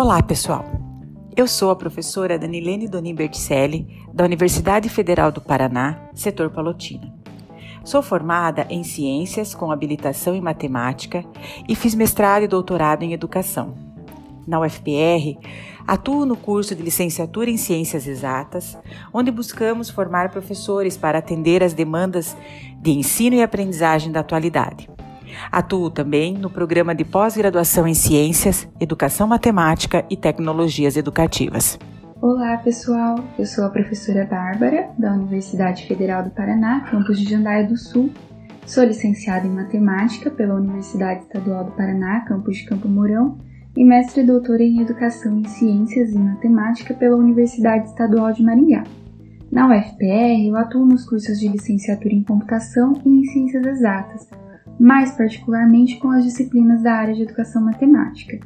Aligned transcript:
Olá, 0.00 0.22
pessoal. 0.22 0.64
Eu 1.36 1.48
sou 1.48 1.72
a 1.72 1.76
professora 1.76 2.38
Danilene 2.38 2.86
Donim 2.86 3.16
Berticelli, 3.16 4.06
da 4.14 4.22
Universidade 4.22 4.88
Federal 4.88 5.32
do 5.32 5.40
Paraná, 5.40 6.08
setor 6.14 6.50
Palotina. 6.50 7.12
Sou 7.82 8.00
formada 8.00 8.64
em 8.70 8.84
Ciências 8.84 9.56
com 9.56 9.72
habilitação 9.72 10.36
em 10.36 10.40
Matemática 10.40 11.24
e 11.68 11.74
fiz 11.74 11.96
mestrado 11.96 12.44
e 12.44 12.46
doutorado 12.46 13.02
em 13.02 13.12
Educação. 13.12 13.74
Na 14.46 14.60
UFPR, 14.60 15.36
atuo 15.84 16.24
no 16.24 16.36
curso 16.36 16.76
de 16.76 16.82
Licenciatura 16.84 17.50
em 17.50 17.56
Ciências 17.56 18.06
Exatas, 18.06 18.78
onde 19.12 19.32
buscamos 19.32 19.90
formar 19.90 20.30
professores 20.30 20.96
para 20.96 21.18
atender 21.18 21.60
às 21.60 21.74
demandas 21.74 22.36
de 22.80 22.92
ensino 22.92 23.34
e 23.34 23.42
aprendizagem 23.42 24.12
da 24.12 24.20
atualidade. 24.20 24.88
Atuo 25.50 25.90
também 25.90 26.34
no 26.34 26.50
programa 26.50 26.94
de 26.94 27.04
pós-graduação 27.04 27.86
em 27.86 27.94
Ciências, 27.94 28.68
Educação 28.80 29.26
Matemática 29.26 30.04
e 30.10 30.16
Tecnologias 30.16 30.96
Educativas. 30.96 31.78
Olá, 32.20 32.56
pessoal. 32.56 33.24
Eu 33.38 33.46
sou 33.46 33.64
a 33.64 33.70
professora 33.70 34.24
Bárbara, 34.24 34.90
da 34.98 35.12
Universidade 35.12 35.86
Federal 35.86 36.24
do 36.24 36.30
Paraná, 36.30 36.80
campus 36.80 37.18
de 37.20 37.30
Jandaia 37.30 37.66
do 37.66 37.76
Sul. 37.76 38.10
Sou 38.66 38.82
licenciada 38.82 39.46
em 39.46 39.50
Matemática 39.50 40.28
pela 40.30 40.54
Universidade 40.54 41.22
Estadual 41.22 41.64
do 41.64 41.72
Paraná, 41.72 42.20
campus 42.22 42.56
de 42.58 42.64
Campo 42.64 42.88
Mourão, 42.88 43.38
e 43.76 43.84
mestre 43.84 44.22
e 44.22 44.26
doutora 44.26 44.62
em 44.62 44.80
Educação 44.80 45.38
em 45.38 45.44
Ciências 45.44 46.12
e 46.12 46.18
Matemática 46.18 46.92
pela 46.92 47.16
Universidade 47.16 47.86
Estadual 47.86 48.32
de 48.32 48.42
Maringá. 48.42 48.82
Na 49.50 49.68
UFPR, 49.68 50.46
eu 50.46 50.56
atuo 50.56 50.84
nos 50.84 51.04
cursos 51.04 51.38
de 51.38 51.48
licenciatura 51.48 52.12
em 52.12 52.24
Computação 52.24 52.92
e 53.06 53.08
em 53.08 53.24
Ciências 53.24 53.64
Exatas, 53.64 54.28
mais 54.78 55.12
particularmente 55.12 55.96
com 55.96 56.10
as 56.10 56.24
disciplinas 56.24 56.82
da 56.82 56.92
área 56.92 57.14
de 57.14 57.22
Educação 57.22 57.62
Matemática. 57.62 58.38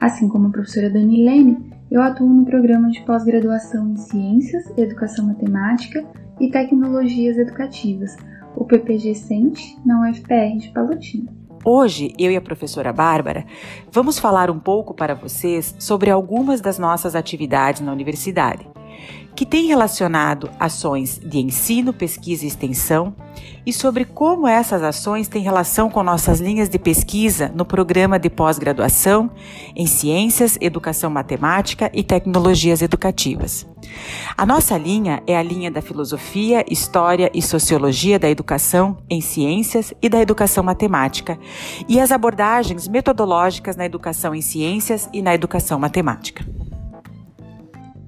Assim 0.00 0.28
como 0.28 0.48
a 0.48 0.50
professora 0.50 0.90
Danilene, 0.90 1.58
eu 1.90 2.00
atuo 2.02 2.28
no 2.28 2.44
programa 2.44 2.88
de 2.90 3.00
pós-graduação 3.02 3.90
em 3.90 3.96
Ciências, 3.96 4.64
Educação 4.76 5.26
Matemática 5.26 6.04
e 6.40 6.50
Tecnologias 6.50 7.36
Educativas, 7.36 8.16
o 8.56 8.64
PPG 8.64 9.14
Cent, 9.14 9.76
na 9.84 10.08
UFPR 10.08 10.58
de 10.58 10.70
Palotina. 10.70 11.30
Hoje, 11.64 12.14
eu 12.18 12.30
e 12.30 12.36
a 12.36 12.40
professora 12.40 12.92
Bárbara 12.92 13.44
vamos 13.92 14.18
falar 14.18 14.50
um 14.50 14.58
pouco 14.58 14.94
para 14.94 15.14
vocês 15.14 15.74
sobre 15.78 16.10
algumas 16.10 16.60
das 16.60 16.78
nossas 16.78 17.14
atividades 17.14 17.82
na 17.82 17.92
universidade 17.92 18.66
que 19.40 19.46
tem 19.46 19.68
relacionado 19.68 20.50
ações 20.60 21.18
de 21.18 21.38
ensino, 21.38 21.94
pesquisa 21.94 22.44
e 22.44 22.46
extensão 22.46 23.16
e 23.64 23.72
sobre 23.72 24.04
como 24.04 24.46
essas 24.46 24.82
ações 24.82 25.28
têm 25.28 25.42
relação 25.42 25.88
com 25.88 26.02
nossas 26.02 26.40
linhas 26.40 26.68
de 26.68 26.78
pesquisa 26.78 27.50
no 27.54 27.64
programa 27.64 28.18
de 28.18 28.28
pós-graduação 28.28 29.30
em 29.74 29.86
Ciências, 29.86 30.58
Educação 30.60 31.08
Matemática 31.08 31.90
e 31.94 32.02
Tecnologias 32.02 32.82
Educativas. 32.82 33.66
A 34.36 34.44
nossa 34.44 34.76
linha 34.76 35.22
é 35.26 35.38
a 35.38 35.42
linha 35.42 35.70
da 35.70 35.80
Filosofia, 35.80 36.62
História 36.70 37.30
e 37.32 37.40
Sociologia 37.40 38.18
da 38.18 38.28
Educação 38.28 38.98
em 39.08 39.22
Ciências 39.22 39.94
e 40.02 40.10
da 40.10 40.20
Educação 40.20 40.62
Matemática 40.62 41.38
e 41.88 41.98
as 41.98 42.12
abordagens 42.12 42.86
metodológicas 42.86 43.74
na 43.74 43.86
Educação 43.86 44.34
em 44.34 44.42
Ciências 44.42 45.08
e 45.14 45.22
na 45.22 45.34
Educação 45.34 45.78
Matemática. 45.78 46.59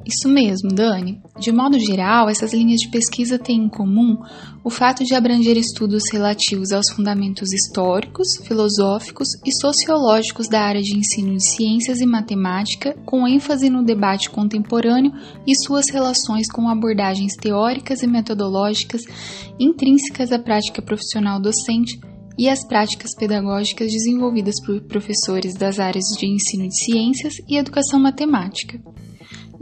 Isso 0.05 0.28
mesmo, 0.28 0.70
Dani. 0.70 1.20
De 1.39 1.53
modo 1.53 1.78
geral, 1.78 2.28
essas 2.28 2.53
linhas 2.53 2.81
de 2.81 2.89
pesquisa 2.89 3.39
têm 3.39 3.64
em 3.64 3.69
comum 3.69 4.19
o 4.64 4.70
fato 4.70 5.05
de 5.05 5.14
abranger 5.14 5.56
estudos 5.56 6.03
relativos 6.12 6.72
aos 6.72 6.91
fundamentos 6.91 7.53
históricos, 7.53 8.28
filosóficos 8.45 9.28
e 9.47 9.53
sociológicos 9.53 10.48
da 10.48 10.61
área 10.61 10.83
de 10.83 10.97
ensino 10.97 11.36
de 11.36 11.45
ciências 11.45 12.00
e 12.00 12.06
matemática, 12.06 12.97
com 13.05 13.27
ênfase 13.28 13.70
no 13.70 13.84
debate 13.84 14.28
contemporâneo 14.28 15.12
e 15.47 15.55
suas 15.55 15.89
relações 15.89 16.50
com 16.50 16.69
abordagens 16.69 17.34
teóricas 17.36 18.02
e 18.02 18.07
metodológicas 18.07 19.02
intrínsecas 19.58 20.33
à 20.33 20.39
prática 20.39 20.83
profissional 20.83 21.40
docente 21.40 22.01
e 22.36 22.48
às 22.48 22.67
práticas 22.67 23.14
pedagógicas 23.14 23.92
desenvolvidas 23.92 24.61
por 24.64 24.80
professores 24.83 25.55
das 25.55 25.79
áreas 25.79 26.05
de 26.19 26.27
ensino 26.27 26.67
de 26.67 26.84
ciências 26.84 27.34
e 27.48 27.57
educação 27.57 28.01
matemática. 28.01 28.80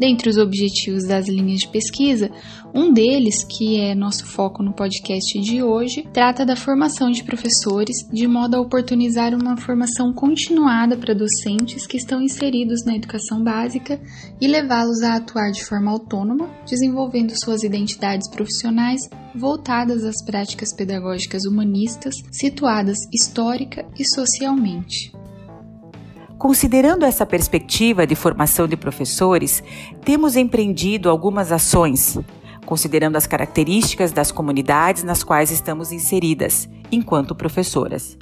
Dentre 0.00 0.30
os 0.30 0.38
objetivos 0.38 1.04
das 1.06 1.28
linhas 1.28 1.60
de 1.60 1.68
pesquisa, 1.68 2.30
um 2.74 2.90
deles, 2.90 3.44
que 3.44 3.78
é 3.78 3.94
nosso 3.94 4.24
foco 4.24 4.62
no 4.62 4.72
podcast 4.72 5.38
de 5.38 5.62
hoje, 5.62 6.08
trata 6.10 6.46
da 6.46 6.56
formação 6.56 7.10
de 7.10 7.22
professores, 7.22 8.08
de 8.10 8.26
modo 8.26 8.54
a 8.56 8.60
oportunizar 8.62 9.34
uma 9.34 9.58
formação 9.58 10.10
continuada 10.14 10.96
para 10.96 11.14
docentes 11.14 11.86
que 11.86 11.98
estão 11.98 12.22
inseridos 12.22 12.82
na 12.86 12.96
educação 12.96 13.44
básica 13.44 14.00
e 14.40 14.48
levá-los 14.48 15.02
a 15.02 15.16
atuar 15.16 15.50
de 15.50 15.62
forma 15.62 15.90
autônoma, 15.90 16.48
desenvolvendo 16.66 17.34
suas 17.34 17.62
identidades 17.62 18.26
profissionais 18.30 19.02
voltadas 19.34 20.02
às 20.02 20.24
práticas 20.24 20.74
pedagógicas 20.74 21.44
humanistas, 21.44 22.14
situadas 22.32 22.96
histórica 23.12 23.86
e 23.98 24.08
socialmente. 24.08 25.19
Considerando 26.40 27.04
essa 27.04 27.26
perspectiva 27.26 28.06
de 28.06 28.14
formação 28.14 28.66
de 28.66 28.74
professores, 28.74 29.62
temos 30.02 30.36
empreendido 30.36 31.10
algumas 31.10 31.52
ações, 31.52 32.18
considerando 32.64 33.16
as 33.16 33.26
características 33.26 34.10
das 34.10 34.32
comunidades 34.32 35.02
nas 35.02 35.22
quais 35.22 35.50
estamos 35.50 35.92
inseridas, 35.92 36.66
enquanto 36.90 37.34
professoras. 37.34 38.16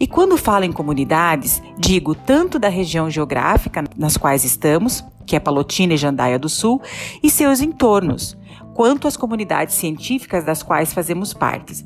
E 0.00 0.06
quando 0.06 0.38
falo 0.38 0.64
em 0.64 0.72
comunidades, 0.72 1.62
digo 1.76 2.14
tanto 2.14 2.58
da 2.58 2.70
região 2.70 3.10
geográfica 3.10 3.84
nas 3.94 4.16
quais 4.16 4.42
estamos, 4.42 5.04
que 5.26 5.36
é 5.36 5.38
Palotina 5.38 5.92
e 5.92 5.98
Jandaia 5.98 6.38
do 6.38 6.48
Sul, 6.48 6.80
e 7.22 7.28
seus 7.28 7.60
entornos, 7.60 8.38
quanto 8.72 9.06
as 9.06 9.18
comunidades 9.18 9.74
científicas 9.74 10.46
das 10.46 10.62
quais 10.62 10.94
fazemos 10.94 11.34
parte, 11.34 11.84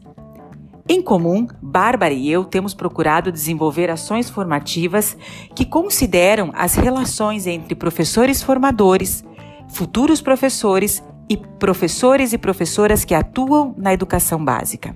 em 0.86 1.00
comum, 1.00 1.46
Bárbara 1.62 2.12
e 2.12 2.30
eu 2.30 2.44
temos 2.44 2.74
procurado 2.74 3.32
desenvolver 3.32 3.90
ações 3.90 4.28
formativas 4.28 5.16
que 5.54 5.64
consideram 5.64 6.50
as 6.54 6.74
relações 6.74 7.46
entre 7.46 7.74
professores 7.74 8.42
formadores, 8.42 9.24
futuros 9.70 10.20
professores 10.20 11.02
e 11.26 11.38
professores 11.38 12.34
e 12.34 12.38
professoras 12.38 13.02
que 13.02 13.14
atuam 13.14 13.74
na 13.78 13.94
educação 13.94 14.44
básica, 14.44 14.94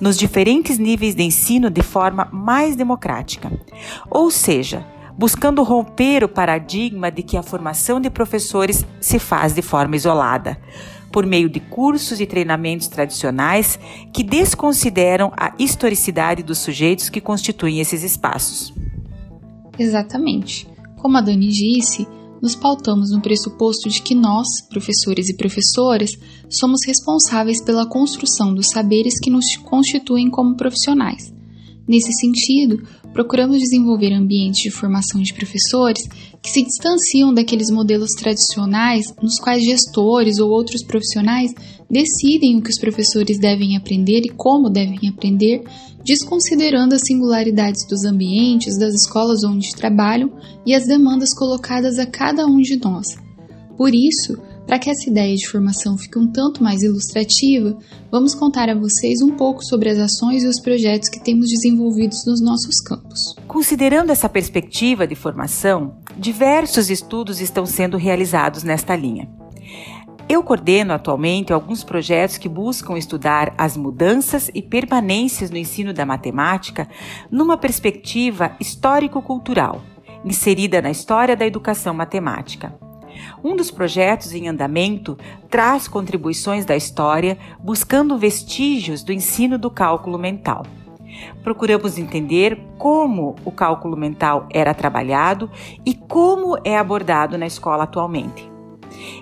nos 0.00 0.18
diferentes 0.18 0.78
níveis 0.78 1.14
de 1.14 1.22
ensino 1.22 1.70
de 1.70 1.82
forma 1.82 2.28
mais 2.32 2.74
democrática. 2.74 3.52
Ou 4.10 4.32
seja, 4.32 4.84
buscando 5.16 5.62
romper 5.62 6.24
o 6.24 6.28
paradigma 6.28 7.08
de 7.08 7.22
que 7.22 7.36
a 7.36 7.42
formação 7.42 8.00
de 8.00 8.10
professores 8.10 8.84
se 9.00 9.20
faz 9.20 9.54
de 9.54 9.62
forma 9.62 9.94
isolada 9.94 10.58
por 11.12 11.26
meio 11.26 11.48
de 11.48 11.60
cursos 11.60 12.20
e 12.20 12.26
treinamentos 12.26 12.88
tradicionais 12.88 13.78
que 14.12 14.22
desconsideram 14.22 15.32
a 15.36 15.54
historicidade 15.58 16.42
dos 16.42 16.58
sujeitos 16.58 17.08
que 17.08 17.20
constituem 17.20 17.80
esses 17.80 18.02
espaços. 18.02 18.72
Exatamente. 19.78 20.68
Como 20.96 21.16
a 21.16 21.20
Dani 21.20 21.48
disse, 21.48 22.06
nos 22.42 22.54
pautamos 22.54 23.10
no 23.10 23.20
pressuposto 23.20 23.88
de 23.88 24.00
que 24.00 24.14
nós, 24.14 24.46
professores 24.68 25.28
e 25.28 25.36
professoras, 25.36 26.10
somos 26.48 26.80
responsáveis 26.86 27.62
pela 27.62 27.86
construção 27.86 28.54
dos 28.54 28.68
saberes 28.68 29.20
que 29.20 29.30
nos 29.30 29.56
constituem 29.56 30.30
como 30.30 30.56
profissionais. 30.56 31.32
Nesse 31.86 32.12
sentido, 32.12 32.86
procuramos 33.12 33.58
desenvolver 33.58 34.12
ambientes 34.12 34.62
de 34.62 34.70
formação 34.70 35.20
de 35.20 35.34
professores 35.34 36.08
que 36.42 36.50
se 36.50 36.62
distanciam 36.62 37.34
daqueles 37.34 37.70
modelos 37.70 38.12
tradicionais 38.12 39.06
nos 39.22 39.38
quais 39.38 39.64
gestores 39.64 40.38
ou 40.38 40.50
outros 40.50 40.82
profissionais 40.82 41.52
decidem 41.90 42.56
o 42.56 42.62
que 42.62 42.70
os 42.70 42.78
professores 42.78 43.38
devem 43.38 43.76
aprender 43.76 44.20
e 44.24 44.28
como 44.28 44.70
devem 44.70 45.08
aprender, 45.08 45.64
desconsiderando 46.04 46.94
as 46.94 47.02
singularidades 47.02 47.86
dos 47.86 48.04
ambientes, 48.04 48.78
das 48.78 48.94
escolas 48.94 49.42
onde 49.44 49.74
trabalham 49.74 50.32
e 50.64 50.74
as 50.74 50.86
demandas 50.86 51.34
colocadas 51.34 51.98
a 51.98 52.06
cada 52.06 52.46
um 52.46 52.58
de 52.60 52.76
nós. 52.76 53.06
Por 53.76 53.94
isso, 53.94 54.38
para 54.70 54.78
que 54.78 54.88
essa 54.88 55.10
ideia 55.10 55.34
de 55.34 55.48
formação 55.48 55.98
fique 55.98 56.16
um 56.16 56.28
tanto 56.28 56.62
mais 56.62 56.80
ilustrativa, 56.84 57.76
vamos 58.08 58.36
contar 58.36 58.68
a 58.68 58.74
vocês 58.78 59.20
um 59.20 59.34
pouco 59.34 59.64
sobre 59.64 59.88
as 59.88 59.98
ações 59.98 60.44
e 60.44 60.46
os 60.46 60.60
projetos 60.60 61.08
que 61.08 61.18
temos 61.18 61.50
desenvolvidos 61.50 62.24
nos 62.24 62.40
nossos 62.40 62.80
campos. 62.80 63.34
Considerando 63.48 64.12
essa 64.12 64.28
perspectiva 64.28 65.08
de 65.08 65.16
formação, 65.16 65.96
diversos 66.16 66.88
estudos 66.88 67.40
estão 67.40 67.66
sendo 67.66 67.96
realizados 67.96 68.62
nesta 68.62 68.94
linha. 68.94 69.28
Eu 70.28 70.40
coordeno 70.44 70.92
atualmente 70.92 71.52
alguns 71.52 71.82
projetos 71.82 72.38
que 72.38 72.48
buscam 72.48 72.96
estudar 72.96 73.52
as 73.58 73.76
mudanças 73.76 74.52
e 74.54 74.62
permanências 74.62 75.50
no 75.50 75.56
ensino 75.56 75.92
da 75.92 76.06
matemática 76.06 76.86
numa 77.28 77.58
perspectiva 77.58 78.54
histórico-cultural, 78.60 79.82
inserida 80.24 80.80
na 80.80 80.92
história 80.92 81.34
da 81.34 81.44
educação 81.44 81.92
matemática. 81.92 82.72
Um 83.42 83.56
dos 83.56 83.70
projetos 83.70 84.32
em 84.32 84.48
andamento 84.48 85.16
traz 85.48 85.88
contribuições 85.88 86.64
da 86.64 86.76
história 86.76 87.38
buscando 87.58 88.18
vestígios 88.18 89.02
do 89.02 89.12
ensino 89.12 89.58
do 89.58 89.70
cálculo 89.70 90.18
mental. 90.18 90.64
Procuramos 91.42 91.98
entender 91.98 92.58
como 92.78 93.36
o 93.44 93.50
cálculo 93.50 93.96
mental 93.96 94.46
era 94.50 94.74
trabalhado 94.74 95.50
e 95.84 95.94
como 95.94 96.56
é 96.64 96.76
abordado 96.76 97.36
na 97.36 97.46
escola 97.46 97.84
atualmente. 97.84 98.48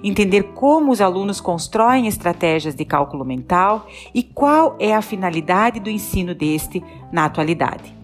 Entender 0.03 0.55
como 0.55 0.91
os 0.91 1.01
alunos 1.01 1.41
constroem 1.41 2.07
estratégias 2.07 2.75
de 2.75 2.85
cálculo 2.85 3.25
mental 3.25 3.87
e 4.15 4.23
qual 4.23 4.77
é 4.79 4.95
a 4.95 5.03
finalidade 5.03 5.81
do 5.81 5.91
ensino 5.91 6.35
deste 6.35 6.83
na 7.13 7.25
atualidade. 7.25 7.98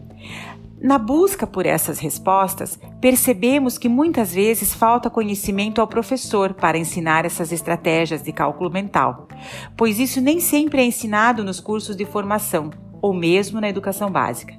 Na 0.84 0.98
busca 0.98 1.46
por 1.46 1.64
essas 1.64 1.98
respostas, 1.98 2.78
percebemos 3.00 3.78
que 3.78 3.88
muitas 3.88 4.34
vezes 4.34 4.74
falta 4.74 5.08
conhecimento 5.08 5.80
ao 5.80 5.88
professor 5.88 6.52
para 6.52 6.76
ensinar 6.76 7.24
essas 7.24 7.52
estratégias 7.52 8.22
de 8.22 8.30
cálculo 8.34 8.68
mental, 8.68 9.26
pois 9.78 9.98
isso 9.98 10.20
nem 10.20 10.40
sempre 10.40 10.82
é 10.82 10.84
ensinado 10.84 11.42
nos 11.42 11.58
cursos 11.58 11.96
de 11.96 12.04
formação 12.04 12.68
ou 13.00 13.14
mesmo 13.14 13.62
na 13.62 13.68
educação 13.70 14.10
básica. 14.10 14.52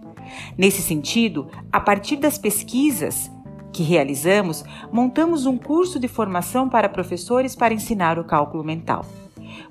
Nesse 0.58 0.82
sentido, 0.82 1.48
a 1.72 1.80
partir 1.80 2.16
das 2.16 2.40
pesquisas 2.40 3.30
que 3.72 3.84
realizamos, 3.84 4.66
montamos 4.92 5.46
um 5.46 5.60
curso 5.60 6.00
de 6.00 6.08
formação 6.08 6.68
para 6.68 6.90
professores 6.90 7.56
para 7.56 7.72
ensinar 7.72 8.18
o 8.18 8.24
cálculo 8.24 8.64
mental, 8.64 9.06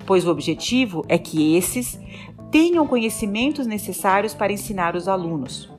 pois 0.05 0.25
o 0.25 0.31
objetivo 0.31 1.03
é 1.09 1.17
que 1.17 1.57
esses 1.57 1.99
tenham 2.49 2.87
conhecimentos 2.87 3.67
necessários 3.67 4.33
para 4.33 4.53
ensinar 4.53 4.95
os 4.95 5.09
alunos. 5.09 5.74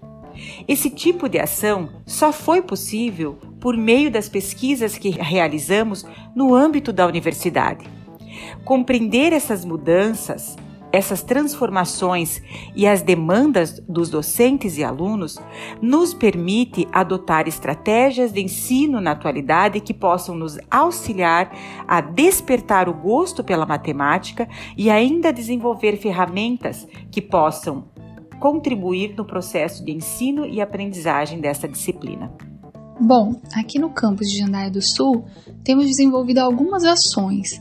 Esse 0.67 0.91
tipo 0.91 1.29
de 1.29 1.38
ação 1.38 1.88
só 2.05 2.33
foi 2.33 2.62
possível 2.62 3.38
por 3.61 3.77
meio 3.77 4.11
das 4.11 4.29
pesquisas 4.29 4.99
que 4.99 5.11
realizamos 5.11 6.06
no 6.35 6.55
âmbito 6.55 6.93
da 6.93 7.06
universidade. 7.06 7.87
Compreender 8.65 9.33
essas 9.33 9.65
mudanças, 9.65 10.56
essas 10.93 11.23
transformações 11.23 12.41
e 12.75 12.87
as 12.87 13.03
demandas 13.03 13.81
dos 13.88 14.09
docentes 14.09 14.79
e 14.79 14.85
alunos 14.85 15.38
nos 15.83 16.15
permite 16.15 16.87
adotar 16.93 17.47
estratégias 17.49 18.33
de 18.33 18.41
ensino 18.41 19.00
na 19.00 19.12
atualidade 19.12 19.81
que 19.81 19.93
possam 19.93 20.35
nos 20.35 20.59
auxiliar 20.71 21.53
a 21.87 22.00
despertar 22.00 22.88
o 22.88 22.94
gosto 22.94 23.44
pela 23.44 23.67
matemática 23.67 24.49
e 24.77 24.91
ainda 24.91 25.33
desenvolver 25.33 25.97
ferramentas 25.97 26.87
que 27.11 27.21
possam 27.21 27.85
contribuir 28.38 29.15
no 29.17 29.25
processo 29.25 29.85
de 29.85 29.93
ensino 29.93 30.47
e 30.47 30.61
aprendizagem 30.61 31.41
dessa 31.41 31.69
disciplina. 31.69 32.33
Bom, 33.00 33.41
aqui 33.55 33.79
no 33.79 33.91
campus 33.91 34.29
de 34.29 34.38
Jandaia 34.38 34.71
do 34.71 34.81
Sul, 34.81 35.25
temos 35.62 35.87
desenvolvido 35.87 36.38
algumas 36.38 36.85
ações 36.85 37.61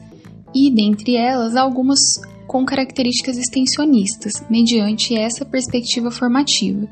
e, 0.53 0.71
dentre 0.71 1.15
elas, 1.15 1.55
algumas 1.55 1.99
com 2.47 2.63
características 2.63 3.37
extensionistas, 3.37 4.33
mediante 4.49 5.17
essa 5.17 5.43
perspectiva 5.43 6.09
formativa. 6.09 6.87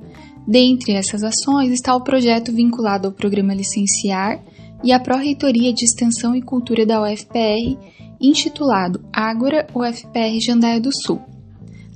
Dentre 0.45 0.93
essas 0.93 1.23
ações 1.23 1.71
está 1.71 1.95
o 1.95 2.01
projeto 2.01 2.51
vinculado 2.51 3.07
ao 3.07 3.13
programa 3.13 3.53
Licenciar 3.53 4.43
e 4.83 4.91
à 4.91 4.99
Pró-Reitoria 4.99 5.71
de 5.71 5.85
Extensão 5.85 6.35
e 6.35 6.41
Cultura 6.41 6.85
da 6.85 7.01
UFPR, 7.01 7.77
intitulado 8.19 9.05
Ágora 9.13 9.65
UFPR 9.73 10.39
Jandaia 10.41 10.81
do 10.81 10.91
Sul. 10.91 11.21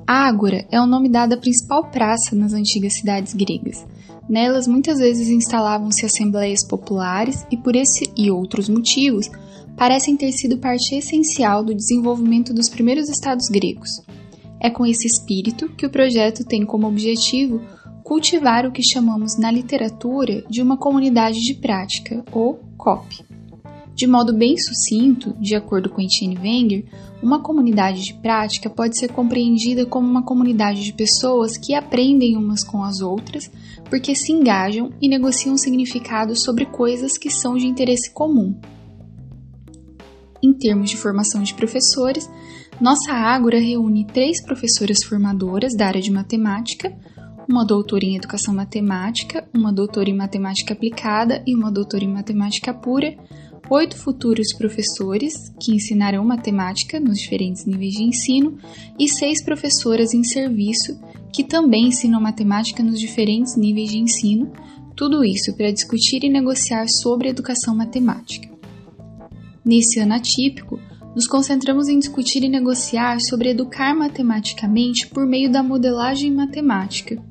Ágora 0.08 0.66
é 0.72 0.80
o 0.80 0.88
nome 0.88 1.10
dado 1.10 1.34
à 1.34 1.38
principal 1.38 1.92
praça 1.92 2.34
nas 2.34 2.54
antigas 2.54 2.94
cidades 2.94 3.34
gregas. 3.34 3.86
Nelas 4.30 4.66
muitas 4.66 5.00
vezes 5.00 5.28
instalavam-se 5.28 6.06
assembleias 6.06 6.66
populares 6.66 7.46
e 7.52 7.58
por 7.58 7.76
esse 7.76 8.10
e 8.16 8.32
outros 8.32 8.70
motivos 8.70 9.30
parecem 9.76 10.16
ter 10.16 10.32
sido 10.32 10.60
parte 10.60 10.96
essencial 10.96 11.62
do 11.62 11.76
desenvolvimento 11.76 12.54
dos 12.54 12.70
primeiros 12.70 13.10
estados 13.10 13.50
gregos. 13.50 14.02
É 14.62 14.70
com 14.70 14.86
esse 14.86 15.06
espírito 15.06 15.68
que 15.76 15.86
o 15.86 15.90
projeto 15.90 16.46
tem 16.46 16.66
como 16.66 16.88
objetivo 16.88 17.62
cultivar 18.02 18.66
o 18.66 18.72
que 18.72 18.82
chamamos 18.82 19.38
na 19.38 19.52
literatura 19.52 20.42
de 20.50 20.62
uma 20.62 20.78
comunidade 20.78 21.42
de 21.42 21.54
prática, 21.54 22.24
ou 22.32 22.62
COP. 22.78 23.27
De 23.98 24.06
modo 24.06 24.32
bem 24.32 24.56
sucinto, 24.60 25.34
de 25.40 25.56
acordo 25.56 25.90
com 25.90 26.00
Etienne 26.00 26.38
Wenger, 26.38 26.86
uma 27.20 27.42
comunidade 27.42 28.04
de 28.04 28.14
prática 28.14 28.70
pode 28.70 28.96
ser 28.96 29.08
compreendida 29.08 29.88
como 29.88 30.08
uma 30.08 30.22
comunidade 30.22 30.84
de 30.84 30.94
pessoas 30.94 31.58
que 31.58 31.74
aprendem 31.74 32.38
umas 32.38 32.64
com 32.64 32.84
as 32.84 33.02
outras 33.02 33.50
porque 33.90 34.14
se 34.14 34.32
engajam 34.32 34.92
e 35.02 35.10
negociam 35.10 35.58
significados 35.58 36.44
sobre 36.44 36.68
coisas 36.68 37.18
que 37.18 37.32
são 37.32 37.58
de 37.58 37.66
interesse 37.66 38.14
comum. 38.14 38.56
Em 40.44 40.54
termos 40.54 40.92
de 40.92 40.98
formação 40.98 41.42
de 41.42 41.56
professores, 41.56 42.30
nossa 42.80 43.12
Ágora 43.12 43.60
reúne 43.60 44.06
três 44.06 44.44
professoras 44.44 45.04
formadoras 45.04 45.76
da 45.76 45.88
área 45.88 46.02
de 46.02 46.12
matemática, 46.12 46.96
uma 47.50 47.66
doutora 47.66 48.06
em 48.06 48.16
educação 48.16 48.54
matemática, 48.54 49.50
uma 49.56 49.74
doutora 49.74 50.08
em 50.08 50.16
matemática 50.16 50.76
aplicada 50.76 51.42
e 51.48 51.56
uma 51.56 51.72
doutora 51.72 52.04
em 52.04 52.14
matemática 52.14 52.72
pura 52.76 53.18
oito 53.70 53.98
futuros 53.98 54.54
professores 54.58 55.34
que 55.60 55.76
ensinarão 55.76 56.24
matemática 56.24 57.00
nos 57.00 57.18
diferentes 57.18 57.66
níveis 57.66 57.94
de 57.94 58.04
ensino 58.04 58.58
e 58.98 59.08
seis 59.08 59.44
professoras 59.44 60.14
em 60.14 60.24
serviço 60.24 60.98
que 61.34 61.44
também 61.44 61.88
ensinam 61.88 62.22
matemática 62.22 62.82
nos 62.82 63.00
diferentes 63.00 63.56
níveis 63.56 63.90
de 63.90 63.98
ensino, 63.98 64.52
tudo 64.96 65.24
isso 65.24 65.56
para 65.56 65.72
discutir 65.72 66.24
e 66.24 66.30
negociar 66.30 66.88
sobre 66.88 67.30
educação 67.30 67.76
matemática. 67.76 68.50
Nesse 69.64 70.00
ano 70.00 70.14
atípico, 70.14 70.80
nos 71.14 71.28
concentramos 71.28 71.88
em 71.90 72.00
discutir 72.00 72.44
e 72.44 72.50
negociar 72.50 73.20
sobre 73.20 73.50
educar 73.50 73.94
matematicamente 73.94 75.08
por 75.08 75.26
meio 75.26 75.52
da 75.52 75.62
modelagem 75.62 76.32
matemática. 76.32 77.22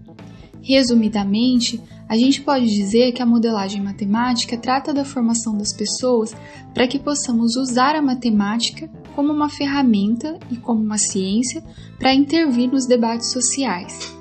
Resumidamente, 0.62 1.80
a 2.08 2.16
gente 2.16 2.40
pode 2.40 2.66
dizer 2.66 3.12
que 3.12 3.20
a 3.20 3.26
modelagem 3.26 3.82
matemática 3.82 4.56
trata 4.56 4.94
da 4.94 5.04
formação 5.04 5.56
das 5.56 5.72
pessoas 5.72 6.34
para 6.72 6.86
que 6.86 6.98
possamos 6.98 7.56
usar 7.56 7.96
a 7.96 8.02
matemática 8.02 8.88
como 9.14 9.32
uma 9.32 9.48
ferramenta 9.48 10.38
e 10.50 10.56
como 10.56 10.80
uma 10.80 10.98
ciência 10.98 11.64
para 11.98 12.14
intervir 12.14 12.70
nos 12.70 12.86
debates 12.86 13.32
sociais. 13.32 14.14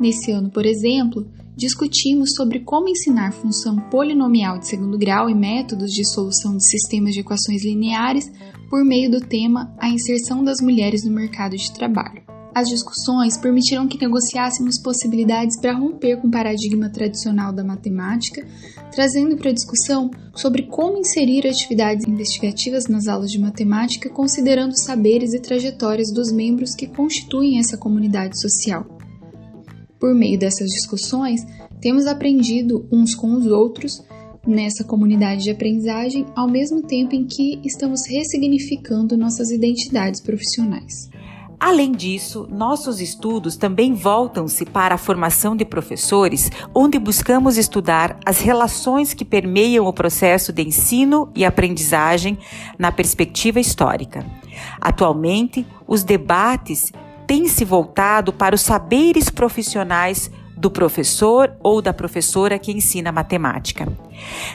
Nesse 0.00 0.32
ano, 0.32 0.50
por 0.50 0.66
exemplo, 0.66 1.28
discutimos 1.56 2.34
sobre 2.34 2.60
como 2.60 2.88
ensinar 2.88 3.32
função 3.32 3.76
polinomial 3.88 4.58
de 4.58 4.66
segundo 4.66 4.98
grau 4.98 5.30
e 5.30 5.34
métodos 5.34 5.92
de 5.92 6.04
solução 6.04 6.56
de 6.56 6.68
sistemas 6.68 7.14
de 7.14 7.20
equações 7.20 7.64
lineares 7.64 8.32
por 8.68 8.84
meio 8.84 9.10
do 9.10 9.20
tema 9.20 9.72
A 9.78 9.88
inserção 9.88 10.42
das 10.42 10.60
mulheres 10.60 11.04
no 11.04 11.12
mercado 11.12 11.56
de 11.56 11.72
trabalho. 11.72 12.22
As 12.54 12.68
discussões 12.68 13.38
permitiram 13.38 13.88
que 13.88 13.98
negociássemos 13.98 14.78
possibilidades 14.78 15.58
para 15.58 15.72
romper 15.72 16.18
com 16.18 16.28
o 16.28 16.30
paradigma 16.30 16.90
tradicional 16.90 17.50
da 17.50 17.64
matemática, 17.64 18.46
trazendo 18.92 19.36
para 19.36 19.48
a 19.48 19.54
discussão 19.54 20.10
sobre 20.34 20.64
como 20.64 20.98
inserir 20.98 21.46
atividades 21.46 22.06
investigativas 22.06 22.86
nas 22.88 23.08
aulas 23.08 23.30
de 23.30 23.38
matemática, 23.38 24.10
considerando 24.10 24.78
saberes 24.78 25.32
e 25.32 25.40
trajetórias 25.40 26.12
dos 26.12 26.30
membros 26.30 26.74
que 26.74 26.86
constituem 26.86 27.58
essa 27.58 27.78
comunidade 27.78 28.38
social. 28.38 28.84
Por 29.98 30.14
meio 30.14 30.38
dessas 30.38 30.68
discussões, 30.68 31.40
temos 31.80 32.06
aprendido 32.06 32.86
uns 32.92 33.14
com 33.14 33.32
os 33.32 33.46
outros 33.46 34.04
nessa 34.46 34.84
comunidade 34.84 35.44
de 35.44 35.50
aprendizagem, 35.50 36.26
ao 36.36 36.50
mesmo 36.50 36.82
tempo 36.82 37.14
em 37.14 37.24
que 37.24 37.60
estamos 37.64 38.02
ressignificando 38.06 39.16
nossas 39.16 39.50
identidades 39.50 40.20
profissionais. 40.20 41.11
Além 41.62 41.92
disso, 41.92 42.48
nossos 42.50 43.00
estudos 43.00 43.54
também 43.54 43.94
voltam-se 43.94 44.64
para 44.64 44.96
a 44.96 44.98
formação 44.98 45.54
de 45.54 45.64
professores, 45.64 46.50
onde 46.74 46.98
buscamos 46.98 47.56
estudar 47.56 48.18
as 48.26 48.40
relações 48.40 49.14
que 49.14 49.24
permeiam 49.24 49.86
o 49.86 49.92
processo 49.92 50.52
de 50.52 50.60
ensino 50.60 51.30
e 51.36 51.44
aprendizagem 51.44 52.36
na 52.76 52.90
perspectiva 52.90 53.60
histórica. 53.60 54.26
Atualmente, 54.80 55.64
os 55.86 56.02
debates 56.02 56.92
têm 57.28 57.46
se 57.46 57.64
voltado 57.64 58.32
para 58.32 58.56
os 58.56 58.62
saberes 58.62 59.30
profissionais 59.30 60.32
do 60.56 60.68
professor 60.68 61.52
ou 61.62 61.80
da 61.80 61.94
professora 61.94 62.58
que 62.58 62.72
ensina 62.72 63.12
matemática. 63.12 63.86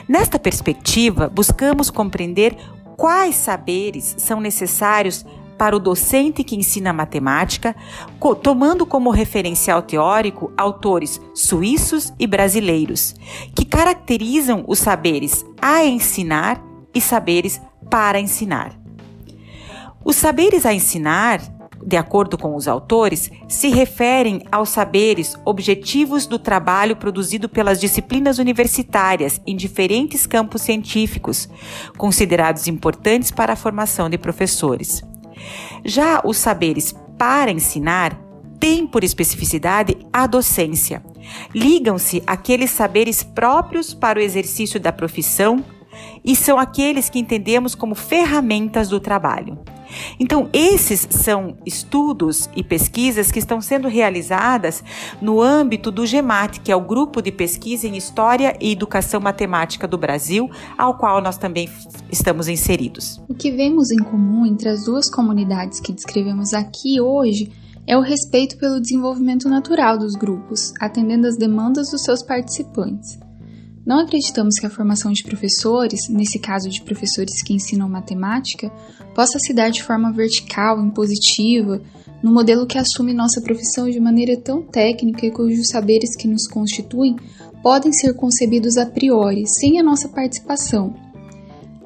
Nesta 0.06 0.38
perspectiva, 0.38 1.26
buscamos 1.26 1.88
compreender 1.88 2.54
quais 2.98 3.36
saberes 3.36 4.14
são 4.18 4.40
necessários 4.40 5.24
para 5.58 5.76
o 5.76 5.80
docente 5.80 6.44
que 6.44 6.54
ensina 6.54 6.92
matemática, 6.92 7.74
tomando 8.42 8.86
como 8.86 9.10
referencial 9.10 9.82
teórico 9.82 10.52
autores 10.56 11.20
suíços 11.34 12.12
e 12.18 12.26
brasileiros, 12.26 13.16
que 13.54 13.64
caracterizam 13.64 14.64
os 14.68 14.78
saberes 14.78 15.44
a 15.60 15.84
ensinar 15.84 16.62
e 16.94 17.00
saberes 17.00 17.60
para 17.90 18.20
ensinar. 18.20 18.78
Os 20.04 20.16
saberes 20.16 20.64
a 20.64 20.72
ensinar, 20.72 21.40
de 21.84 21.96
acordo 21.96 22.38
com 22.38 22.54
os 22.54 22.68
autores, 22.68 23.30
se 23.48 23.68
referem 23.68 24.42
aos 24.50 24.68
saberes 24.70 25.36
objetivos 25.44 26.26
do 26.26 26.38
trabalho 26.38 26.96
produzido 26.96 27.48
pelas 27.48 27.80
disciplinas 27.80 28.38
universitárias 28.38 29.40
em 29.46 29.56
diferentes 29.56 30.26
campos 30.26 30.62
científicos, 30.62 31.48
considerados 31.96 32.68
importantes 32.68 33.30
para 33.30 33.52
a 33.52 33.56
formação 33.56 34.08
de 34.08 34.16
professores. 34.16 35.02
Já 35.84 36.20
os 36.24 36.36
saberes 36.36 36.94
para 37.16 37.50
ensinar 37.50 38.18
tem 38.58 38.86
por 38.86 39.04
especificidade 39.04 39.96
a 40.12 40.26
docência. 40.26 41.02
Ligam-se 41.54 42.22
aqueles 42.26 42.70
saberes 42.70 43.22
próprios 43.22 43.94
para 43.94 44.18
o 44.18 44.22
exercício 44.22 44.80
da 44.80 44.92
profissão 44.92 45.64
e 46.24 46.34
são 46.34 46.58
aqueles 46.58 47.08
que 47.08 47.18
entendemos 47.18 47.74
como 47.74 47.94
ferramentas 47.94 48.88
do 48.88 49.00
trabalho. 49.00 49.58
Então, 50.18 50.48
esses 50.52 51.06
são 51.10 51.56
estudos 51.64 52.48
e 52.54 52.62
pesquisas 52.62 53.30
que 53.30 53.38
estão 53.38 53.60
sendo 53.60 53.88
realizadas 53.88 54.82
no 55.20 55.40
âmbito 55.40 55.90
do 55.90 56.06
GEMAT, 56.06 56.60
que 56.60 56.72
é 56.72 56.76
o 56.76 56.80
Grupo 56.80 57.20
de 57.22 57.32
Pesquisa 57.32 57.86
em 57.86 57.96
História 57.96 58.56
e 58.60 58.72
Educação 58.72 59.20
Matemática 59.20 59.86
do 59.86 59.98
Brasil, 59.98 60.50
ao 60.76 60.96
qual 60.96 61.20
nós 61.20 61.38
também 61.38 61.68
estamos 62.10 62.48
inseridos. 62.48 63.20
O 63.28 63.34
que 63.34 63.50
vemos 63.50 63.90
em 63.90 63.98
comum 63.98 64.46
entre 64.46 64.68
as 64.68 64.84
duas 64.84 65.10
comunidades 65.10 65.80
que 65.80 65.92
descrevemos 65.92 66.52
aqui 66.52 67.00
hoje 67.00 67.52
é 67.86 67.96
o 67.96 68.02
respeito 68.02 68.58
pelo 68.58 68.80
desenvolvimento 68.80 69.48
natural 69.48 69.98
dos 69.98 70.14
grupos, 70.14 70.74
atendendo 70.78 71.26
às 71.26 71.38
demandas 71.38 71.90
dos 71.90 72.02
seus 72.02 72.22
participantes. 72.22 73.18
Não 73.86 74.00
acreditamos 74.00 74.56
que 74.56 74.66
a 74.66 74.70
formação 74.70 75.12
de 75.12 75.24
professores, 75.24 76.08
nesse 76.08 76.38
caso 76.38 76.68
de 76.68 76.82
professores 76.82 77.42
que 77.42 77.54
ensinam 77.54 77.88
matemática, 77.88 78.70
possa 79.14 79.38
se 79.38 79.52
dar 79.52 79.70
de 79.70 79.82
forma 79.82 80.12
vertical, 80.12 80.80
impositiva, 80.80 81.80
no 82.22 82.32
modelo 82.32 82.66
que 82.66 82.78
assume 82.78 83.14
nossa 83.14 83.40
profissão 83.40 83.88
de 83.88 84.00
maneira 84.00 84.36
tão 84.36 84.62
técnica 84.62 85.26
e 85.26 85.30
cujos 85.30 85.68
saberes 85.68 86.16
que 86.16 86.28
nos 86.28 86.46
constituem 86.46 87.16
podem 87.62 87.92
ser 87.92 88.14
concebidos 88.14 88.76
a 88.76 88.86
priori, 88.86 89.44
sem 89.46 89.78
a 89.78 89.82
nossa 89.82 90.08
participação. 90.08 90.94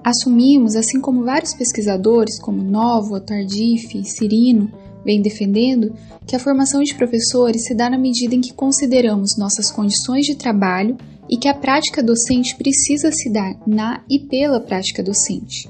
Assumimos, 0.05 0.75
assim 0.75 1.01
como 1.01 1.25
vários 1.25 1.55
pesquisadores, 1.55 2.41
como 2.41 2.63
Novo, 2.63 3.21
Tardif, 3.21 4.03
Cirino, 4.05 4.71
vem 5.05 5.23
defendendo, 5.23 5.95
que 6.27 6.35
a 6.35 6.39
formação 6.39 6.83
de 6.83 6.95
professores 6.95 7.65
se 7.65 7.75
dá 7.75 7.89
na 7.89 7.99
medida 7.99 8.35
em 8.35 8.41
que 8.41 8.53
consideramos 8.53 9.37
nossas 9.39 9.71
condições 9.71 10.27
de 10.27 10.35
trabalho 10.35 10.97
e 11.31 11.37
que 11.37 11.49
a 11.49 11.55
prática 11.55 12.03
docente 12.03 12.57
precisa 12.57 13.11
se 13.13 13.31
dar 13.31 13.57
na 13.67 14.03
e 14.11 14.19
pela 14.19 14.61
prática 14.61 15.03
docente. 15.03 15.69